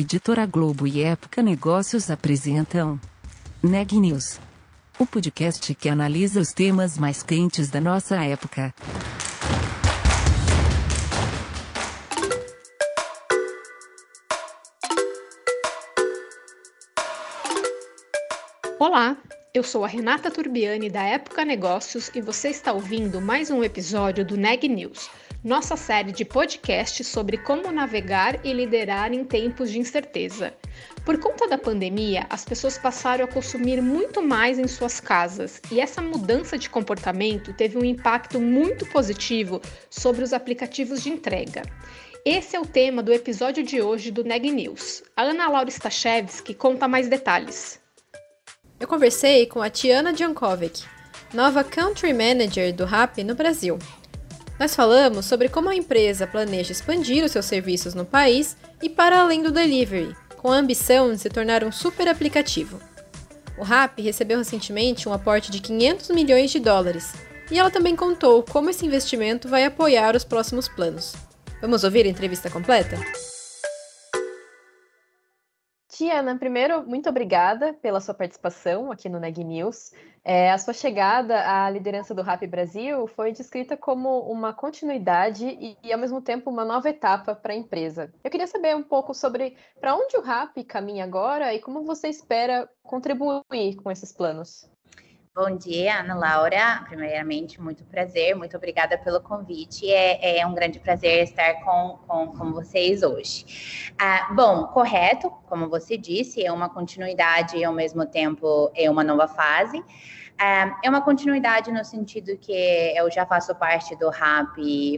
[0.00, 3.00] Editora Globo e Época Negócios apresentam
[3.60, 4.38] Neg News,
[4.96, 8.72] o podcast que analisa os temas mais quentes da nossa época.
[18.78, 19.16] Olá,
[19.52, 24.24] eu sou a Renata Turbiani da Época Negócios e você está ouvindo mais um episódio
[24.24, 25.10] do Neg News
[25.42, 30.52] nossa série de podcasts sobre como navegar e liderar em tempos de incerteza.
[31.04, 35.80] Por conta da pandemia, as pessoas passaram a consumir muito mais em suas casas e
[35.80, 41.62] essa mudança de comportamento teve um impacto muito positivo sobre os aplicativos de entrega.
[42.24, 45.02] Esse é o tema do episódio de hoje do Neg News.
[45.16, 47.80] A Ana Laura Stachewski conta mais detalhes.
[48.78, 50.84] Eu conversei com a Tiana Jankovic,
[51.32, 53.78] nova Country Manager do RAP no Brasil.
[54.58, 59.20] Nós falamos sobre como a empresa planeja expandir os seus serviços no país e para
[59.20, 62.80] além do delivery, com a ambição de se tornar um super aplicativo.
[63.56, 67.12] O RAP recebeu recentemente um aporte de 500 milhões de dólares
[67.50, 71.14] e ela também contou como esse investimento vai apoiar os próximos planos.
[71.60, 72.96] Vamos ouvir a entrevista completa?
[75.98, 79.90] Tiana, primeiro, muito obrigada pela sua participação aqui no Neg News.
[80.24, 85.76] É, a sua chegada à liderança do Rap Brasil foi descrita como uma continuidade e,
[85.82, 88.14] e ao mesmo tempo, uma nova etapa para a empresa.
[88.22, 92.06] Eu queria saber um pouco sobre para onde o Rap caminha agora e como você
[92.06, 94.70] espera contribuir com esses planos.
[95.40, 96.82] Bom dia, Ana Laura.
[96.88, 99.88] Primeiramente, muito prazer, muito obrigada pelo convite.
[99.88, 103.92] É, é um grande prazer estar com, com, com vocês hoje.
[103.96, 109.04] Ah, bom, correto, como você disse, é uma continuidade e ao mesmo tempo é uma
[109.04, 109.80] nova fase.
[110.36, 112.52] Ah, é uma continuidade no sentido que
[112.96, 114.56] eu já faço parte do RAP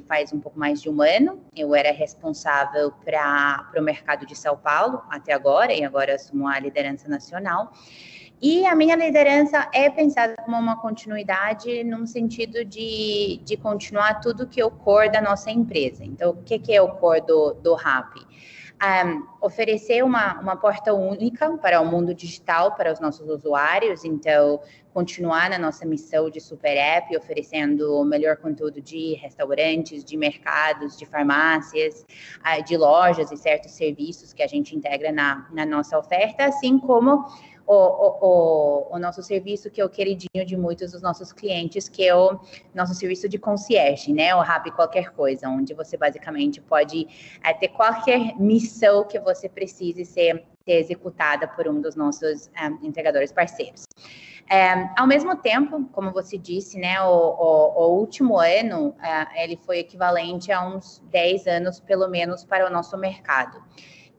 [0.08, 1.44] faz um pouco mais de um ano.
[1.54, 6.58] Eu era responsável para o mercado de São Paulo até agora, e agora assumo a
[6.58, 7.70] liderança nacional.
[8.42, 14.46] E a minha liderança é pensada como uma continuidade, num sentido de, de continuar tudo
[14.46, 16.02] que é o core da nossa empresa.
[16.04, 18.16] Então, o que, que é o core do, do RAP?
[18.82, 24.04] Um, oferecer uma, uma porta única para o mundo digital, para os nossos usuários.
[24.04, 24.60] Então,
[24.92, 30.96] continuar na nossa missão de super app, oferecendo o melhor conteúdo de restaurantes, de mercados,
[30.96, 32.04] de farmácias,
[32.40, 36.78] uh, de lojas e certos serviços que a gente integra na, na nossa oferta, assim
[36.78, 37.24] como
[37.70, 42.04] o, o, o, nosso serviço que é o queridinho de muitos dos nossos clientes, que
[42.04, 42.40] é o
[42.74, 44.34] nosso serviço de concierge, né?
[44.34, 47.06] O Rap Qualquer Coisa, onde você basicamente pode
[47.44, 52.66] é, ter qualquer missão que você precise ser, ser executada por um dos nossos é,
[52.82, 53.84] entregadores parceiros.
[54.48, 59.56] É, ao mesmo tempo, como você disse, né, o, o, o último ano, é, ele
[59.56, 63.62] foi equivalente a uns 10 anos, pelo menos, para o nosso mercado.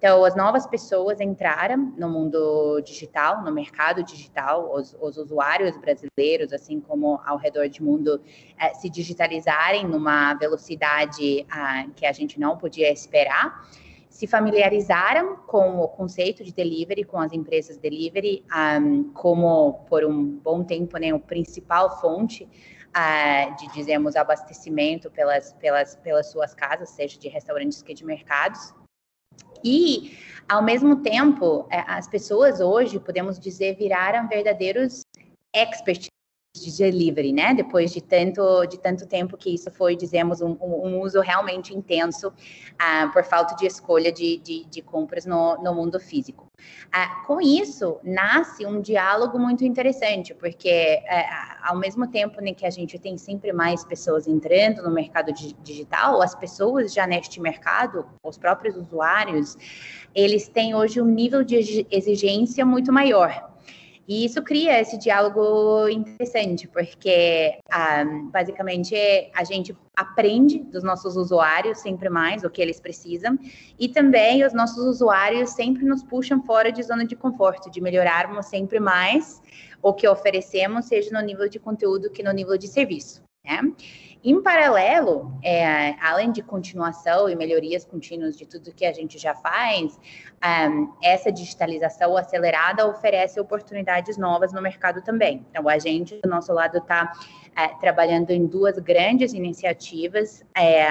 [0.01, 6.51] Então, as novas pessoas entraram no mundo digital, no mercado digital, os, os usuários brasileiros,
[6.51, 8.19] assim como ao redor do mundo,
[8.59, 13.63] eh, se digitalizarem numa velocidade ah, que a gente não podia esperar,
[14.11, 20.37] se familiarizaram com o conceito de delivery, com as empresas delivery, um, como por um
[20.37, 26.89] bom tempo, né, o principal fonte uh, de, dizemos, abastecimento pelas, pelas, pelas suas casas,
[26.89, 28.73] seja de restaurantes que de mercados.
[29.63, 30.17] E,
[30.47, 35.03] ao mesmo tempo, é, as pessoas hoje, podemos dizer, viraram verdadeiros
[35.53, 36.10] experts
[36.53, 37.53] de delivery, né?
[37.53, 42.27] Depois de tanto, de tanto tempo que isso foi, dizemos, um, um uso realmente intenso
[42.27, 46.51] uh, por falta de escolha de, de, de compras no, no, mundo físico.
[46.87, 52.65] Uh, com isso, nasce um diálogo muito interessante, porque uh, ao mesmo tempo né, que
[52.65, 55.31] a gente tem sempre mais pessoas entrando no mercado
[55.63, 59.57] digital, as pessoas já neste mercado, os próprios usuários,
[60.13, 63.50] eles têm hoje um nível de exigência muito maior.
[64.07, 68.95] E isso cria esse diálogo interessante, porque ah, basicamente
[69.33, 73.37] a gente aprende dos nossos usuários sempre mais o que eles precisam,
[73.79, 78.47] e também os nossos usuários sempre nos puxam fora de zona de conforto, de melhorarmos
[78.47, 79.41] sempre mais
[79.81, 83.23] o que oferecemos, seja no nível de conteúdo que no nível de serviço.
[83.43, 83.59] Né?
[84.23, 89.33] Em paralelo, é, além de continuação e melhorias contínuas de tudo que a gente já
[89.33, 89.99] faz,
[90.69, 95.43] um, essa digitalização acelerada oferece oportunidades novas no mercado também.
[95.49, 97.11] Então, a gente, do nosso lado, está
[97.55, 100.87] é, trabalhando em duas grandes iniciativas, é,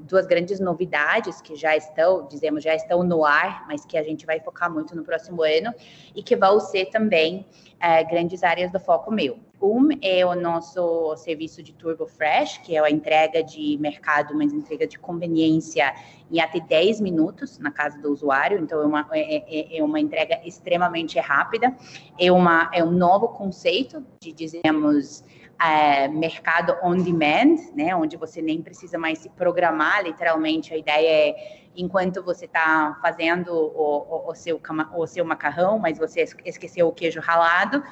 [0.00, 4.26] duas grandes novidades que já estão, dizemos, já estão no ar, mas que a gente
[4.26, 5.72] vai focar muito no próximo ano
[6.14, 7.46] e que vão ser também
[7.80, 9.47] é, grandes áreas do foco meu.
[9.60, 14.52] Um é o nosso serviço de Turbo Fresh, que é a entrega de mercado, mas
[14.52, 15.92] entrega de conveniência
[16.30, 18.58] em até 10 minutos na casa do usuário.
[18.58, 21.74] Então, é uma, é, é, é uma entrega extremamente rápida.
[22.18, 25.24] É, uma, é um novo conceito de, dizemos,
[25.60, 30.72] é, mercado on demand, né, onde você nem precisa mais se programar, literalmente.
[30.72, 34.60] A ideia é, enquanto você está fazendo o, o, o, seu,
[34.94, 37.82] o seu macarrão, mas você esqueceu o queijo ralado,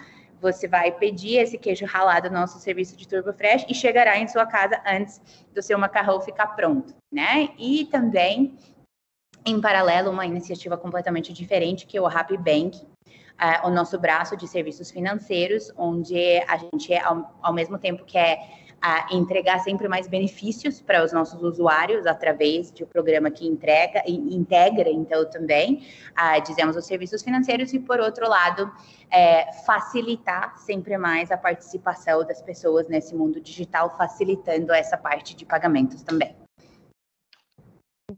[0.40, 4.28] você vai pedir esse queijo ralado no nosso serviço de Turbo Fresh e chegará em
[4.28, 5.20] sua casa antes
[5.54, 7.50] do seu macarrão ficar pronto, né?
[7.58, 8.56] E também,
[9.44, 14.36] em paralelo, uma iniciativa completamente diferente, que é o Happy Bank, uh, o nosso braço
[14.36, 18.38] de serviços financeiros, onde a gente, ao, ao mesmo tempo que é
[18.80, 24.02] a entregar sempre mais benefícios para os nossos usuários através de um programa que entrega
[24.06, 28.70] integra então também a, dizemos os serviços financeiros e por outro lado
[29.10, 35.44] é, facilitar sempre mais a participação das pessoas nesse mundo digital facilitando essa parte de
[35.44, 36.45] pagamentos também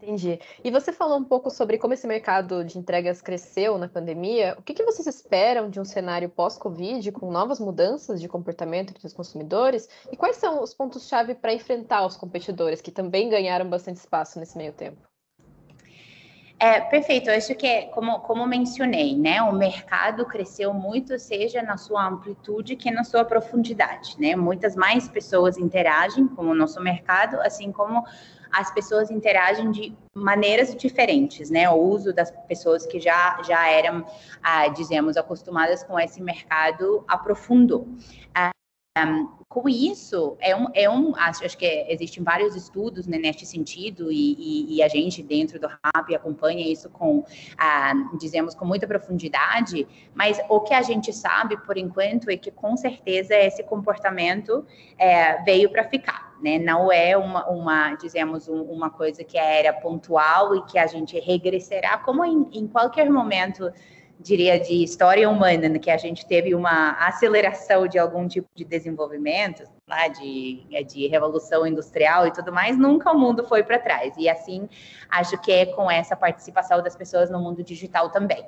[0.00, 0.38] Entendi.
[0.62, 4.54] E você falou um pouco sobre como esse mercado de entregas cresceu na pandemia.
[4.56, 9.04] O que, que vocês esperam de um cenário pós-Covid, com novas mudanças de comportamento entre
[9.04, 9.88] os consumidores?
[10.12, 14.56] E quais são os pontos-chave para enfrentar os competidores, que também ganharam bastante espaço nesse
[14.56, 15.02] meio tempo?
[16.60, 17.28] É, perfeito.
[17.28, 22.06] Eu acho que, é, como, como mencionei, né, o mercado cresceu muito, seja na sua
[22.06, 24.36] amplitude que na sua profundidade, né?
[24.36, 28.04] Muitas mais pessoas interagem com o nosso mercado, assim como
[28.52, 31.68] as pessoas interagem de maneiras diferentes, né?
[31.70, 34.04] O uso das pessoas que já, já eram,
[34.42, 37.88] ah, dizemos, acostumadas com esse mercado aprofundou.
[38.34, 38.50] Ah,
[39.06, 43.46] um, com isso, é um, é um acho, acho que existem vários estudos né, neste
[43.46, 47.24] sentido, e, e, e, a gente dentro do RAP acompanha isso com,
[47.56, 52.50] ah, dizemos, com muita profundidade, mas o que a gente sabe, por enquanto, é que
[52.50, 54.66] com certeza esse comportamento
[54.98, 56.58] é, veio para ficar, né?
[56.58, 61.18] Não é uma, uma dizemos, um, uma coisa que era pontual e que a gente
[61.18, 63.72] regressará, como em, em qualquer momento
[64.20, 68.64] diria, de história humana, né, que a gente teve uma aceleração de algum tipo de
[68.64, 73.78] desenvolvimento, lá de, é, de revolução industrial e tudo mais, nunca o mundo foi para
[73.78, 74.14] trás.
[74.18, 74.68] E assim,
[75.08, 78.44] acho que é com essa participação das pessoas no mundo digital também.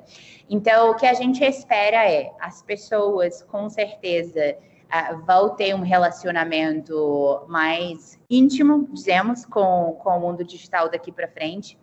[0.49, 4.57] Então, o que a gente espera é as pessoas, com certeza,
[4.87, 11.29] uh, vão ter um relacionamento mais íntimo, dizemos, com, com o mundo digital daqui para
[11.29, 11.77] frente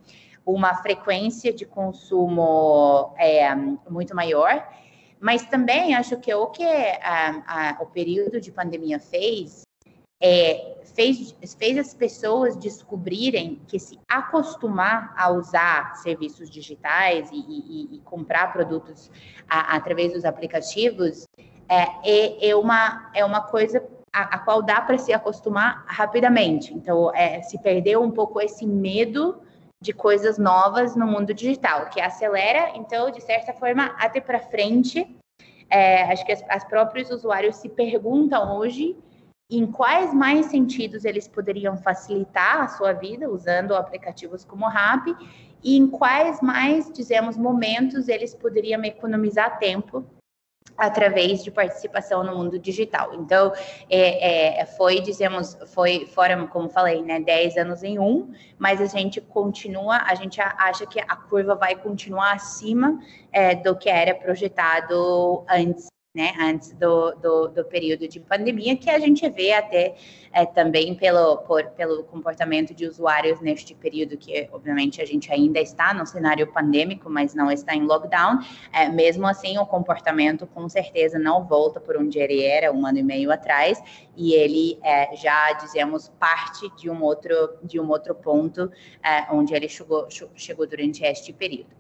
[0.53, 4.67] uma frequência de consumo é, muito maior,
[5.21, 9.67] mas também acho que o que a, a, o período de pandemia fez
[10.21, 17.97] é, fez, fez as pessoas descobrirem que se acostumar a usar serviços digitais e, e,
[17.97, 19.11] e comprar produtos
[19.49, 21.29] a, através dos aplicativos
[21.69, 26.73] é, é, é, uma, é uma coisa a, a qual dá para se acostumar rapidamente.
[26.73, 29.43] Então, é, se perdeu um pouco esse medo
[29.81, 35.17] de coisas novas no mundo digital, que acelera, então, de certa forma, até para frente.
[35.71, 38.97] É, acho que as, as próprios usuários se perguntam hoje
[39.51, 45.15] em quais mais sentidos eles poderiam facilitar a sua vida usando aplicativos como o Rap
[45.63, 50.05] e em quais mais, dizemos, momentos eles poderiam economizar tempo
[50.77, 53.15] através de participação no mundo digital.
[53.15, 53.53] Então,
[53.91, 58.87] é, é, foi, dizemos, foi, foram, como falei, né, 10 anos em um, mas a
[58.87, 62.99] gente continua, a gente acha que a curva vai continuar acima
[63.33, 68.91] é, do que era projetado antes né, antes do, do, do, período de pandemia, que
[68.91, 69.95] a gente vê até
[70.33, 75.61] é, também pelo, por, pelo comportamento de usuários neste período, que obviamente a gente ainda
[75.61, 78.41] está no cenário pandêmico, mas não está em lockdown.
[78.73, 82.99] É, mesmo assim, o comportamento com certeza não volta por onde ele era um ano
[82.99, 83.81] e meio atrás,
[84.17, 88.73] e ele é, já, dizemos, parte de um outro, de um outro ponto
[89.05, 91.77] é, onde ele chegou, chegou durante este período.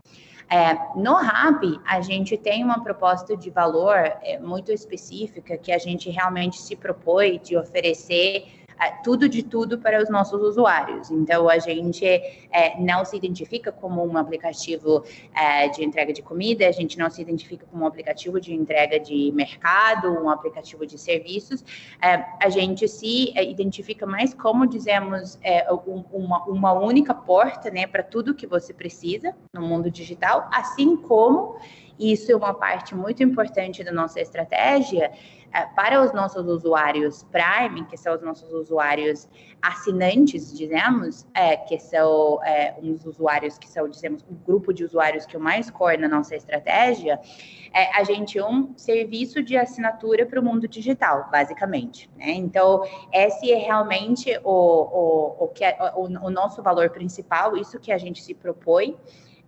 [0.50, 5.78] É, no RAP, a gente tem uma proposta de valor é, muito específica que a
[5.78, 8.57] gente realmente se propõe de oferecer
[9.02, 11.10] tudo de tudo para os nossos usuários.
[11.10, 15.04] Então, a gente é, não se identifica como um aplicativo
[15.34, 18.98] é, de entrega de comida, a gente não se identifica como um aplicativo de entrega
[19.00, 21.64] de mercado, um aplicativo de serviços.
[22.02, 27.70] É, a gente se é, identifica mais como, dizemos, é, um, uma, uma única porta
[27.70, 31.56] né, para tudo que você precisa no mundo digital, assim como
[31.98, 35.10] isso é uma parte muito importante da nossa estratégia
[35.52, 39.28] é, para os nossos usuários Prime, que são os nossos usuários
[39.62, 45.24] assinantes, dizemos, é, que são é, uns usuários que são, dizemos, o grupo de usuários
[45.24, 47.18] que o mais core na nossa estratégia,
[47.72, 52.10] é a gente um serviço de assinatura para o mundo digital, basicamente.
[52.16, 52.30] Né?
[52.32, 57.80] Então, esse é realmente o, o, o, que é, o, o nosso valor principal, isso
[57.80, 58.96] que a gente se propõe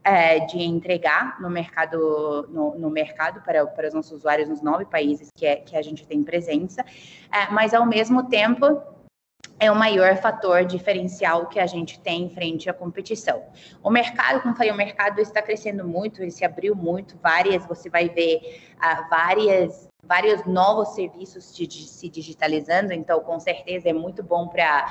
[0.04, 4.84] é, de entregar no mercado, no, no, mercado para, para os nossos usuários nos nove
[4.84, 6.84] países que, é, que a gente tem presença,
[7.32, 8.80] é, mas ao mesmo tempo
[9.58, 13.44] é o maior fator diferencial que a gente tem frente à competição.
[13.82, 17.90] O mercado, como falei, o mercado está crescendo muito, ele se abriu muito, várias, você
[17.90, 24.48] vai ver uh, várias vários novos serviços se digitalizando, então com certeza é muito bom
[24.48, 24.86] para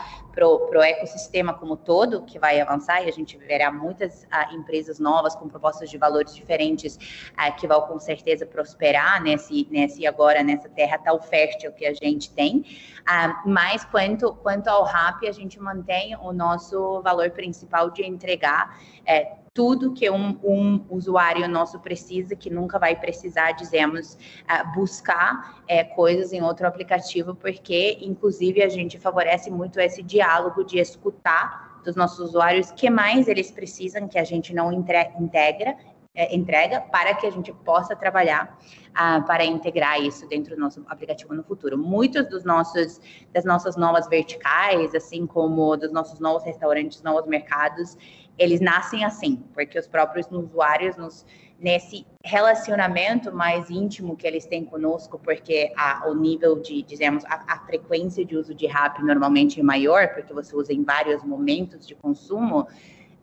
[0.48, 5.36] o ecossistema como todo, que vai avançar, e a gente verá muitas ah, empresas novas
[5.36, 6.98] com propostas de valores diferentes
[7.36, 11.94] ah, que vão com certeza prosperar nesse, nesse agora, nessa terra tão fértil que a
[11.94, 12.64] gente tem.
[13.06, 18.80] Ah, mas quanto, quanto ao RAP, a gente mantém o nosso valor principal de entregar
[19.06, 25.62] é, tudo que um, um, usuário nosso precisa, que nunca vai precisar, dizemos, uh, buscar
[25.64, 31.82] uh, coisas em outro aplicativo, porque, inclusive, a gente favorece muito esse diálogo de escutar
[31.84, 35.76] dos nossos usuários que mais eles precisam, que a gente não integra,
[36.16, 38.58] é, entrega para que a gente possa trabalhar
[38.96, 41.78] ah, para integrar isso dentro do nosso aplicativo no futuro.
[41.78, 43.00] Muitos dos nossos
[43.32, 47.98] das nossas novas verticais, assim como dos nossos novos restaurantes, novos mercados,
[48.40, 51.26] eles nascem assim, porque os próprios usuários nos
[51.60, 57.44] nesse relacionamento mais íntimo que eles têm conosco, porque a, o nível de, dizemos, a,
[57.48, 61.86] a, frequência de uso de RAP normalmente é maior, porque você usa em vários momentos
[61.86, 62.66] de consumo,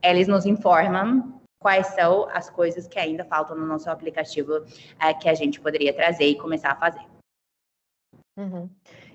[0.02, 4.64] eles nos informam quais são as coisas que ainda faltam no nosso aplicativo
[5.00, 7.06] é, que a gente poderia trazer e começar a fazer.
[8.38, 8.68] Uhum.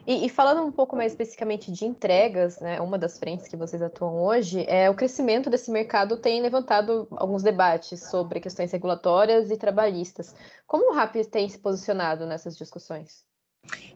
[0.06, 3.82] E, e, falando um pouco mais especificamente de entregas, né, uma das frentes que vocês
[3.82, 9.58] atuam hoje, é o crescimento desse mercado tem levantado alguns debates sobre questões regulatórias e
[9.58, 10.36] trabalhistas.
[10.66, 13.31] Como o RAP tem se posicionado nessas discussões?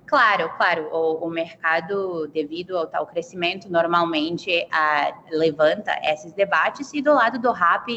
[0.06, 4.68] Claro, claro, o, o, mercado, devido ao tal crescimento, normalmente
[5.32, 7.88] levanta esses debates, e do lado do RAP,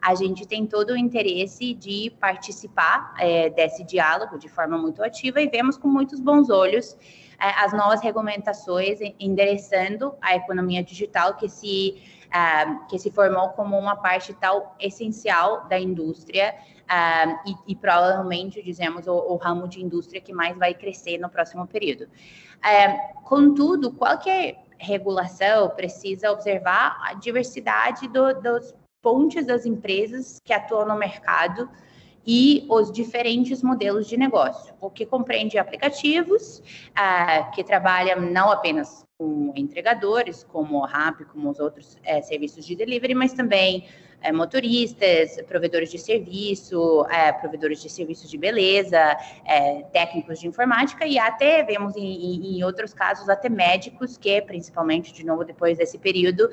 [0.00, 5.40] a gente tem todo o interesse de participar é, desse diálogo de forma muito ativa
[5.40, 6.96] e vemos com muitos bons olhos
[7.42, 12.00] é, as novas regulamentações endereçando a economia digital que se,
[12.32, 18.62] uh, que se formou como uma parte tal essencial da indústria Uh, e, e, provavelmente,
[18.62, 22.02] dizemos, o, o, ramo de indústria que mais vai crescer no próximo período.
[22.02, 30.86] Uh, contudo, qualquer regulação precisa observar a diversidade do, dos pontes das empresas que atuam
[30.86, 31.70] no mercado
[32.26, 36.62] e os diferentes modelos de negócio, o que compreende aplicativos
[37.52, 42.74] que trabalham não apenas com entregadores, como o RAP, como os outros uh, serviços de
[42.74, 43.84] delivery, mas também
[44.20, 48.98] é, motoristas, provedores de serviço, é, provedores de serviços de beleza,
[49.44, 55.12] é, técnicos de informática e até vemos em, em, outros casos até médicos que, principalmente
[55.12, 56.48] de novo depois desse período,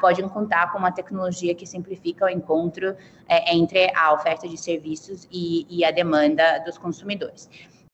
[0.00, 2.94] podem contar com uma tecnologia que simplifica o encontro
[3.26, 7.48] é, entre a oferta de serviços e, e a demanda dos consumidores.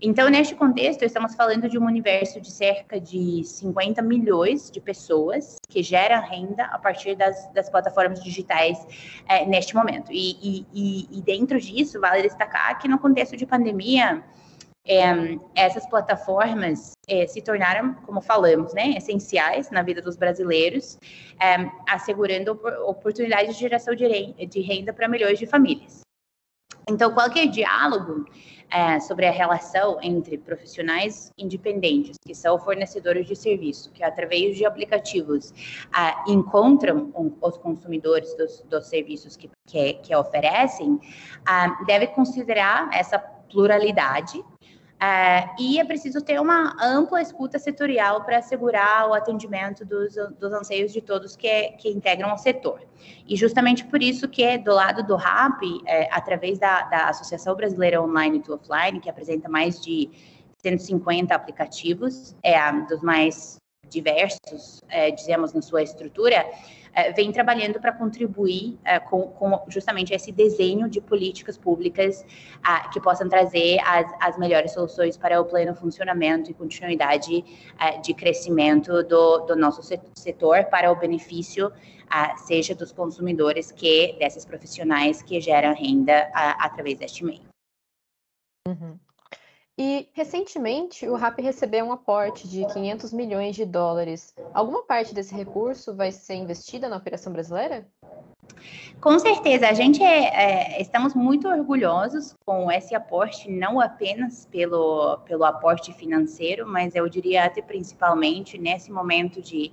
[0.06, 5.56] Então, neste contexto, estamos falando de um universo de cerca de 50 milhões de pessoas
[5.66, 8.86] que geram renda a partir das, das plataformas digitais
[9.26, 10.12] é, neste momento.
[10.12, 14.22] E, e, e, dentro disso, vale destacar que no contexto de pandemia,
[14.86, 20.98] é, essas plataformas é, se tornaram, como falamos, né, essenciais na vida dos brasileiros,
[21.40, 22.52] é, assegurando
[22.86, 26.03] oportunidades de geração de renda para milhões de famílias.
[26.88, 28.26] Então, qualquer diálogo
[28.70, 34.66] é, sobre a relação entre profissionais independentes, que são fornecedores de serviço, que através de
[34.66, 35.52] aplicativos
[35.96, 40.98] é, encontram os consumidores dos, dos serviços que, que, que oferecem,
[41.48, 44.44] é, deve considerar essa pluralidade
[45.00, 50.52] é, e é preciso ter uma ampla escuta setorial para assegurar o atendimento dos, dos
[50.52, 52.80] anseios de todos que, que integram o setor.
[53.26, 58.00] E justamente por isso que, do lado do RAP, é, através da, da Associação Brasileira
[58.00, 60.10] Online to Offline, que apresenta mais de
[60.62, 63.58] 150 aplicativos, é dos mais
[63.88, 66.46] diversos, é, dizemos, na sua estrutura,
[66.94, 72.24] é, vem trabalhando para contribuir é, com, com, justamente esse desenho de políticas públicas
[72.92, 77.44] que possam trazer as, as, melhores soluções para o pleno funcionamento e continuidade
[77.78, 79.82] é, de crescimento do, do, nosso
[80.14, 81.72] setor para o benefício
[82.46, 87.42] seja dos consumidores que desses profissionais que geram renda através deste meio.
[88.68, 88.98] Uhum.
[89.76, 94.32] E recentemente o RAP recebeu um aporte de 500 milhões de dólares.
[94.52, 97.84] Alguma parte desse recurso vai ser investida na operação brasileira?
[99.00, 105.18] Com certeza, a gente é, é, estamos muito orgulhosos com esse aporte, não apenas pelo,
[105.26, 109.72] pelo aporte financeiro, mas eu diria até principalmente nesse momento de,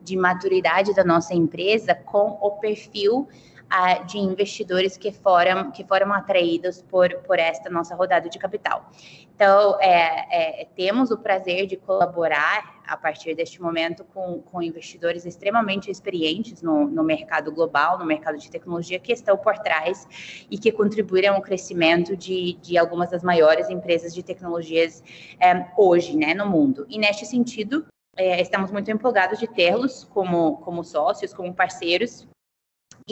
[0.00, 3.28] de maturidade da nossa empresa com o perfil
[3.72, 8.90] uh, de investidores que foram, que foram atraídos por, por esta nossa rodada de capital.
[9.34, 15.24] Então, é, é, temos o prazer de colaborar a partir deste momento com, com investidores
[15.24, 20.06] extremamente experientes no, no mercado global, no mercado de tecnologia, que estão por trás
[20.50, 25.02] e que contribuíram ao crescimento de, de algumas das maiores empresas de tecnologias
[25.40, 26.86] é, hoje né, no mundo.
[26.88, 27.86] E neste sentido,
[28.16, 32.28] é, estamos muito empolgados de tê-los como, como sócios, como parceiros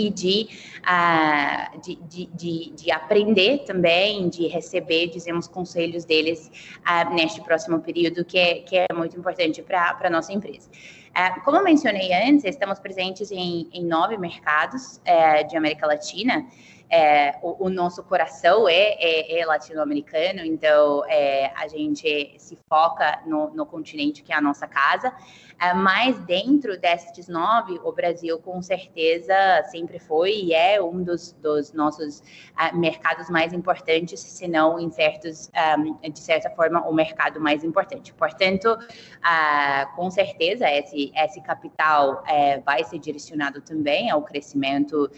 [0.06, 0.48] e de,
[0.80, 7.80] uh, de, de, de, de, aprender também, de receber, dizemos, conselhos deles uh, neste próximo
[7.80, 10.70] período, que é, que é muito importante para a nossa empresa.
[11.10, 15.00] Uh, como eu mencionei antes, estamos presentes em, em nove mercados
[15.48, 16.46] de América Latina,
[16.90, 23.20] é, o, o, nosso coração é, é, é latino-americano, então é, a gente se foca
[23.24, 25.14] no, no, continente que é a nossa casa,
[25.60, 29.34] é, mas dentro destes nove, o Brasil com certeza
[29.70, 34.90] sempre foi e é um dos, dos nossos uh, mercados mais importantes, se não em
[34.90, 38.12] certos, um, de certa forma, o mercado mais importante.
[38.14, 42.24] Portanto, uh, com certeza esse, esse capital
[42.64, 45.10] vai ser direcionado também ao crescimento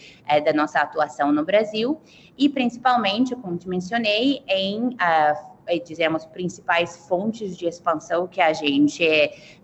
[0.44, 2.00] da nossa atuação no Brasil Brasil
[2.36, 9.04] e principalmente, como te mencionei, em uh, dizemos principais fontes de expansão que a gente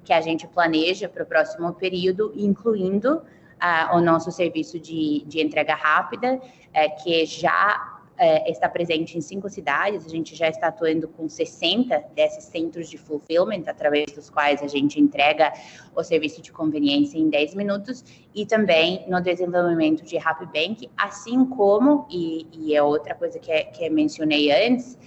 [0.04, 5.42] que a gente planeja para o próximo período, incluindo uh, o nosso serviço de, de
[5.42, 10.68] entrega rápida, uh, que já é, está presente em cinco cidades, a gente já está
[10.68, 15.52] atuando com 60 desses centros de fulfillment, através dos quais a gente entrega
[15.94, 21.44] o serviço de conveniência em 10 minutos, e também no desenvolvimento de Happy Bank, assim
[21.46, 24.98] como, e, e é outra coisa que, é, que eu mencionei antes,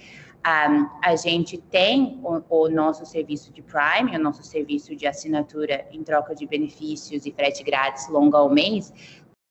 [0.44, 5.86] um, a gente tem o, o, nosso serviço de Prime, o nosso serviço de assinatura
[5.92, 8.92] em troca de benefícios e frete grátis longo ao mês,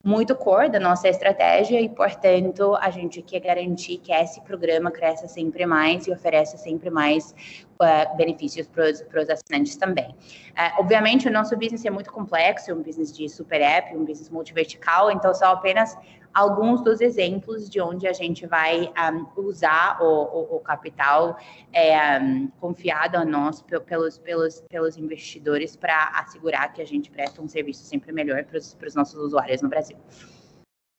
[0.03, 5.27] muito core da nossa estratégia e, portanto, a gente quer garantir que esse programa cresça
[5.27, 7.35] sempre mais e ofereça sempre mais
[7.81, 10.09] uh, benefícios para os assinantes também.
[10.09, 14.05] Uh, obviamente, o nosso business é muito complexo, é um business de super app, um
[14.05, 15.97] business multivertical, então só apenas
[16.33, 21.37] alguns dos exemplos de onde a gente vai um, usar o, o, o capital
[21.73, 27.41] é, um, confiado a nós pelos, pelos, pelos investidores para assegurar que a gente presta
[27.41, 29.97] um serviço sempre melhor para os nossos usuários no Brasil.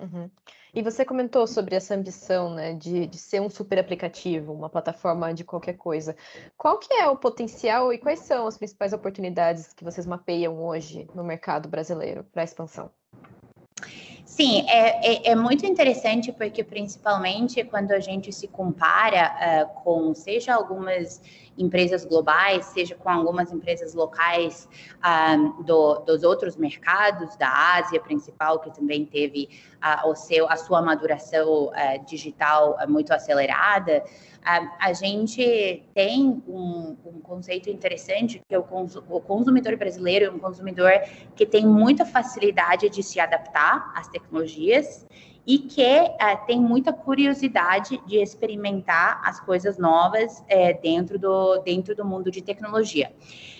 [0.00, 0.30] Uhum.
[0.74, 5.34] E você comentou sobre essa ambição né, de, de ser um super aplicativo, uma plataforma
[5.34, 6.16] de qualquer coisa.
[6.56, 11.06] Qual que é o potencial e quais são as principais oportunidades que vocês mapeiam hoje
[11.14, 12.90] no mercado brasileiro para expansão?
[14.32, 19.30] Sim, é, é, é, muito interessante porque, principalmente, quando a gente se compara
[19.68, 21.20] uh, com, seja algumas
[21.58, 24.66] empresas globais, seja com algumas empresas locais
[25.04, 29.50] uh, do, dos outros mercados, da Ásia principal, que também teve
[29.84, 31.70] uh, o seu, a sua maduração
[32.06, 34.02] digital muito acelerada,
[34.44, 38.64] a gente tem um, um, conceito interessante que é o,
[39.08, 40.90] o consumidor brasileiro é um consumidor
[41.36, 44.21] que tem muita facilidade de se adaptar às tecnologias
[45.46, 51.96] e que é, tem muita curiosidade de experimentar as coisas novas é, dentro, do, dentro
[51.96, 53.12] do mundo de tecnologia.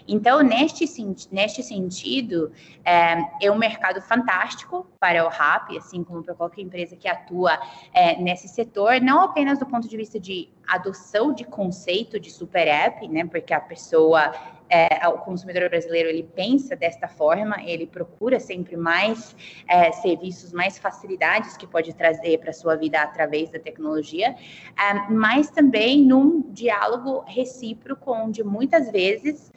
[0.07, 0.85] Então, neste,
[1.31, 2.53] neste sentido,
[2.85, 7.59] é, é um mercado fantástico para o RAP, assim como para qualquer empresa que atua
[7.93, 12.67] é, nesse setor, não apenas do ponto de vista de adoção de conceito de super
[12.67, 14.33] app, né, porque a pessoa
[14.73, 19.37] é, o consumidor brasileiro ele pensa desta forma, ele procura sempre mais
[19.69, 24.95] é, serviços, mais facilidades que pode trazer para a sua vida através da tecnologia, é,
[25.11, 29.53] mas também num diálogo recíproco, onde muitas vezes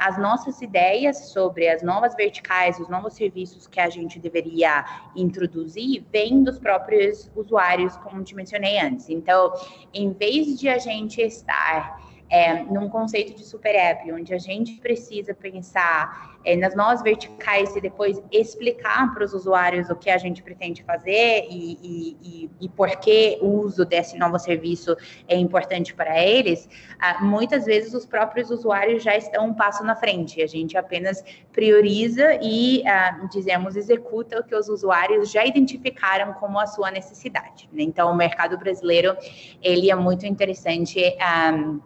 [0.00, 4.84] as nossas ideias sobre as novas verticais, os novos serviços que a gente deveria
[5.16, 9.08] introduzir, vêm dos próprios usuários, como te mencionei antes.
[9.08, 9.52] Então,
[9.92, 14.74] em vez de a gente estar é, num conceito de super app, onde a gente
[14.80, 20.16] precisa pensar é, nas novas verticais e depois explicar para os usuários o que a
[20.16, 24.96] gente pretende fazer e, e, e, e por que o uso desse novo serviço
[25.28, 26.68] é importante para eles,
[27.00, 30.40] ah, muitas vezes os próprios usuários já estão um passo na frente.
[30.40, 36.58] A gente apenas prioriza e, ah, dizemos, executa o que os usuários já identificaram como
[36.58, 37.68] a sua necessidade.
[37.72, 37.82] Né?
[37.82, 39.16] Então, o mercado brasileiro,
[39.62, 41.16] ele é muito interessante.
[41.20, 41.80] Ah,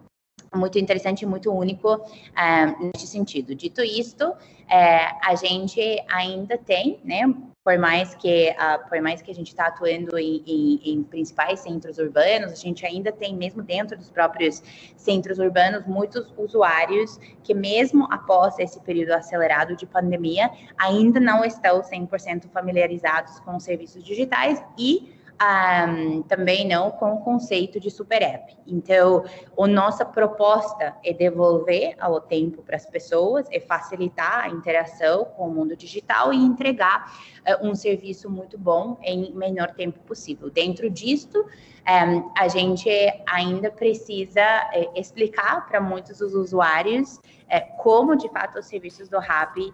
[0.55, 3.55] muito interessante e muito único uh, nesse sentido.
[3.55, 4.37] Dito isto, uh,
[4.69, 7.23] a gente ainda tem, né,
[7.65, 11.61] por mais que uh, por mais que a gente está atuando em, em, em, principais
[11.61, 14.63] centros urbanos, a gente ainda tem mesmo dentro dos próprios
[14.97, 21.81] centros urbanos muitos usuários que mesmo após esse período acelerado de pandemia ainda não estão
[21.81, 28.23] 100% familiarizados com os serviços digitais e um, também não com o conceito de super
[28.23, 28.57] app.
[28.67, 29.25] Então,
[29.59, 35.49] a nossa proposta é devolver ao tempo para as pessoas, é facilitar a interação com
[35.49, 37.13] o mundo digital e entregar
[37.47, 40.51] uh, um serviço muito bom em menor tempo possível.
[40.51, 42.89] Dentro disto, um, a gente
[43.27, 47.21] ainda precisa é, explicar para muitos dos usuários
[47.55, 49.73] é, como, de fato, os serviços do RAP uh,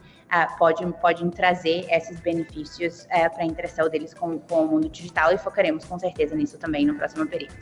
[0.59, 5.33] podem, podem trazer esses benefícios uh, para a interação deles com, com o mundo digital
[5.33, 7.57] e focaremos com certeza nisso também no próximo período.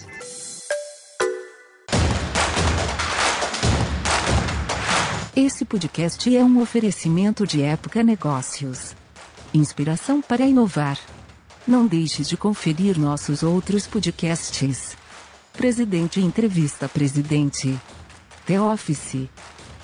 [5.36, 8.96] Esse podcast é um oferecimento de Época Negócios.
[9.54, 10.98] Inspiração para inovar.
[11.64, 14.96] Não deixe de conferir nossos outros podcasts.
[15.52, 17.78] Presidente Entrevista Presidente.
[18.46, 19.28] The Office.